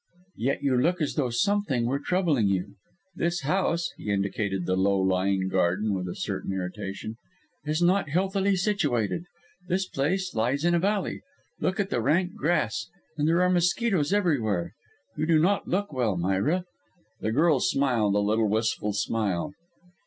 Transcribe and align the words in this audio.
"Yet 0.39 0.63
you 0.63 0.75
look 0.81 0.99
as 0.99 1.13
though 1.13 1.29
something 1.29 1.85
were 1.85 1.99
troubling 1.99 2.47
you. 2.47 2.73
This 3.15 3.41
house" 3.41 3.91
he 3.99 4.09
indicated 4.09 4.65
the 4.65 4.75
low 4.75 4.99
lying 4.99 5.47
garden 5.47 5.93
with 5.93 6.07
a 6.07 6.15
certain 6.15 6.51
irritation 6.53 7.17
"is 7.65 7.83
not 7.83 8.09
healthily 8.09 8.55
situated. 8.55 9.25
This 9.67 9.87
place 9.87 10.33
lies 10.33 10.65
in 10.65 10.73
a 10.73 10.79
valley; 10.79 11.21
look 11.59 11.79
at 11.79 11.91
the 11.91 12.01
rank 12.01 12.33
grass 12.33 12.87
and 13.15 13.27
there 13.27 13.43
are 13.43 13.49
mosquitoes 13.51 14.11
everywhere. 14.11 14.73
You 15.15 15.27
do 15.27 15.37
not 15.39 15.67
look 15.67 15.93
well, 15.93 16.17
Myra." 16.17 16.65
The 17.19 17.31
girl 17.31 17.59
smiled 17.59 18.15
a 18.15 18.25
little 18.25 18.49
wistful 18.49 18.93
smile. 18.93 19.53